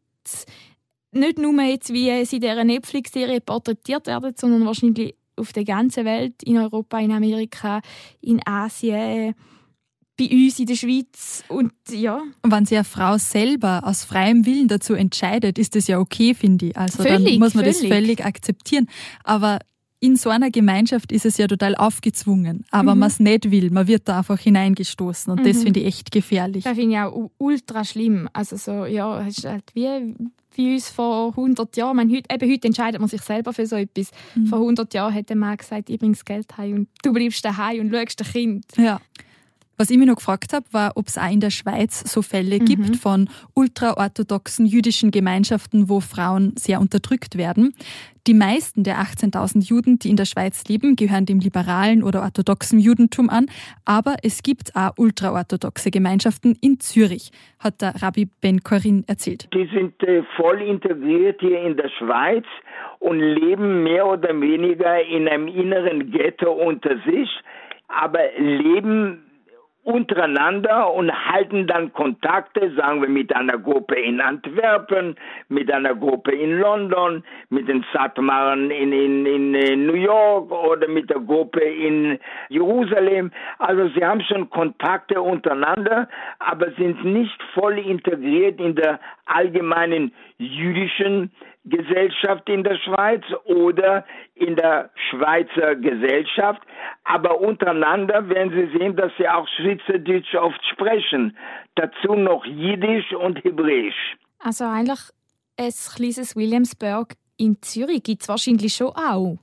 [1.11, 6.03] Nicht nur jetzt, wie sie in dieser Netflix-Serie porträtiert werden, sondern wahrscheinlich auf der ganzen
[6.05, 7.81] Welt, in Europa, in Amerika,
[8.21, 9.35] in Asien
[10.17, 12.21] bei uns in der Schweiz und ja.
[12.41, 16.33] Und wenn sich eine Frau selber aus freiem Willen dazu entscheidet, ist das ja okay,
[16.33, 16.77] finde ich.
[16.77, 17.79] Also völlig, dann muss man völlig.
[17.79, 18.87] das völlig akzeptieren.
[19.23, 19.59] Aber
[19.99, 22.65] in so einer Gemeinschaft ist es ja total aufgezwungen.
[22.71, 22.99] Aber mhm.
[22.99, 25.45] man es nicht will, man wird da einfach hineingestoßen und mhm.
[25.47, 26.63] das finde ich echt gefährlich.
[26.63, 28.29] Das finde ich auch ultra schlimm.
[28.33, 30.15] Also so, ja, es ist halt wie
[30.57, 31.95] wie uns vor 100 Jahren.
[31.97, 34.09] Meine, heute, eben heute entscheidet man sich selber für so etwas.
[34.33, 34.47] Mhm.
[34.47, 37.81] Vor 100 Jahren hätte man gesagt, ich bringe das Geld heim und du bleibst daheim
[37.81, 38.65] und schaust das Kind.
[38.75, 38.99] Ja.
[39.79, 42.59] Was ich mich noch gefragt habe, war, ob es auch in der Schweiz so Fälle
[42.59, 42.65] mhm.
[42.65, 47.75] gibt von ultraorthodoxen jüdischen Gemeinschaften, wo Frauen sehr unterdrückt werden.
[48.25, 52.79] Die meisten der 18.000 Juden, die in der Schweiz leben, gehören dem liberalen oder orthodoxen
[52.79, 53.45] Judentum an.
[53.85, 59.47] Aber es gibt auch ultraorthodoxe Gemeinschaften in Zürich, hat der Rabbi Ben Corin erzählt.
[59.53, 62.45] Die sind äh, voll integriert hier in der Schweiz
[62.97, 67.29] und leben mehr oder weniger in einem inneren Ghetto unter sich,
[67.87, 69.26] aber leben
[69.87, 75.15] untereinander und halten dann Kontakte, sagen wir mit einer Gruppe in Antwerpen,
[75.47, 81.09] mit einer Gruppe in London, mit den Satmaren in, in, in New York oder mit
[81.09, 82.19] der Gruppe in
[82.49, 83.31] Jerusalem.
[83.59, 91.31] Also sie haben schon Kontakte untereinander, aber sind nicht voll integriert in der allgemeinen jüdischen
[91.69, 96.61] Gesellschaft in der Schweiz oder in der Schweizer Gesellschaft,
[97.03, 101.37] aber untereinander werden Sie sehen, dass sie auch Schweizerdeutsch oft sprechen.
[101.75, 104.17] Dazu noch Jiddisch und Hebräisch.
[104.39, 104.99] Also eigentlich
[105.57, 109.37] ein kleines Williamsburg in Zürich gibt es wahrscheinlich schon auch.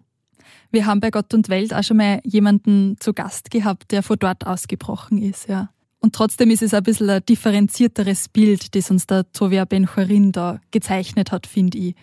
[0.71, 4.17] Wir haben bei Gott und Welt auch schon mal jemanden zu Gast gehabt, der von
[4.19, 5.69] dort ausgebrochen ist, ja.
[6.05, 10.61] Und trotzdem ist es ein bisschen ein differenzierteres Bild, das uns der Tovia Ben-Chorin da
[10.71, 11.95] gezeichnet hat, finde ich,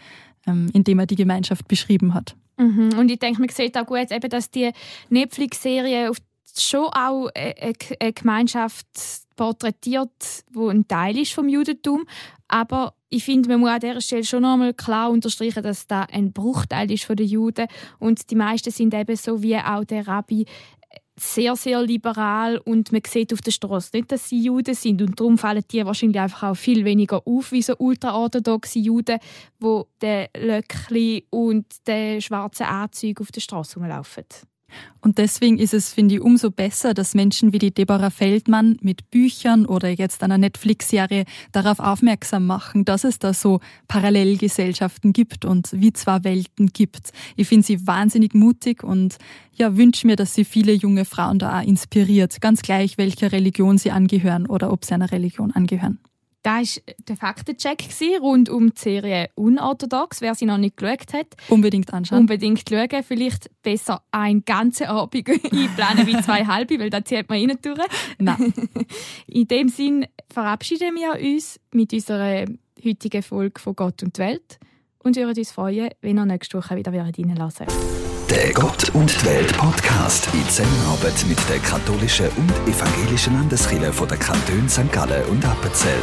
[0.47, 2.35] ähm, indem er die Gemeinschaft beschrieben hat.
[2.57, 2.97] Mhm.
[2.97, 4.71] Und ich denke, man sieht auch gut, dass die
[5.09, 6.11] Netflix-Serie
[6.57, 8.87] schon auch eine Gemeinschaft
[9.35, 10.09] porträtiert,
[10.51, 12.05] wo ein Teil ist vom Judentum.
[12.47, 16.33] Aber ich finde, man muss an dieser Stelle schon einmal klar unterstreichen, dass da ein
[16.33, 17.67] Bruchteil ist von den Juden
[17.99, 20.47] und die meisten sind eben so wie auch der Rabbi
[21.19, 25.19] sehr, sehr liberal und man sieht auf der Straße nicht, dass sie Juden sind und
[25.19, 29.19] darum fallen die wahrscheinlich einfach auch viel weniger auf wie so ultraorthodoxe Juden,
[29.59, 34.25] wo der Löckli und der schwarze Anzug auf der Straße rumlaufen.
[35.01, 39.09] Und deswegen ist es, finde ich, umso besser, dass Menschen wie die Deborah Feldmann mit
[39.09, 45.69] Büchern oder jetzt einer Netflix-Serie darauf aufmerksam machen, dass es da so Parallelgesellschaften gibt und
[45.73, 47.11] wie zwei Welten gibt.
[47.35, 49.17] Ich finde sie wahnsinnig mutig und
[49.53, 53.77] ja, wünsche mir, dass sie viele junge Frauen da auch inspiriert, ganz gleich, welcher Religion
[53.77, 55.99] sie angehören oder ob sie einer Religion angehören.
[56.43, 56.63] Da war
[57.07, 57.83] der Faktencheck
[58.21, 60.21] rund um die Serie Unorthodox.
[60.21, 62.19] Wer sie noch nicht geschaut hat, unbedingt anschauen.
[62.19, 63.03] Unbedingt schauen.
[63.03, 67.79] Vielleicht besser einen ganzen Abend einplanen wie zwei halbe, weil da zieht man rein durch.
[68.17, 68.53] Nein.
[69.27, 72.45] In dem Sinn verabschieden wir uns mit unserer
[72.83, 74.59] heutigen Folge von Gott und die Welt
[74.99, 77.67] und würden uns freuen, wenn ihr nächste Woche wieder reinlassen
[78.31, 84.07] Der Gott und die Welt Podcast in Zusammenarbeit mit der katholischen und evangelischen Landeskirche von
[84.07, 84.89] der Kanton St.
[84.89, 85.99] Gallen und Appenzell.